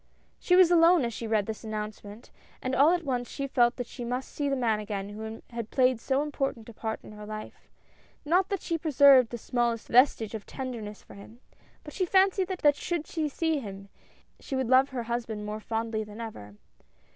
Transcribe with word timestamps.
She 0.39 0.55
was 0.55 0.71
alone 0.71 1.05
as 1.05 1.13
she 1.13 1.27
read 1.27 1.45
this 1.45 1.63
announcement, 1.63 2.31
and 2.59 2.73
all 2.73 2.89
AT 2.89 3.05
LAST. 3.05 3.05
207 3.05 3.05
at 3.05 3.13
once 3.13 3.29
she 3.29 3.45
felt 3.47 3.75
that 3.75 3.85
she 3.85 4.03
must 4.03 4.31
see 4.31 4.49
the 4.49 4.55
man 4.55 4.79
again 4.79 5.09
who 5.09 5.43
had 5.51 5.69
played 5.69 6.01
so 6.01 6.23
important 6.23 6.67
a 6.69 6.73
part 6.73 6.99
in 7.03 7.11
her 7.11 7.27
life; 7.27 7.69
not 8.25 8.49
that 8.49 8.63
she 8.63 8.79
preserved 8.79 9.29
the 9.29 9.37
smallest 9.37 9.87
vestige 9.89 10.33
of 10.33 10.47
tenderness 10.47 11.03
for 11.03 11.13
him, 11.13 11.39
but 11.83 11.93
she 11.93 12.07
fancied 12.07 12.47
that 12.47 12.75
should 12.75 13.05
she 13.05 13.29
see 13.29 13.59
him, 13.59 13.89
she 14.39 14.55
would 14.55 14.69
love 14.69 14.89
her 14.89 15.03
husband 15.03 15.45
more 15.45 15.59
fondly 15.59 16.03
than 16.03 16.19
ever. 16.19 16.55